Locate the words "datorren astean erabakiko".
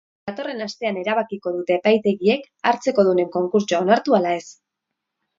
0.27-1.51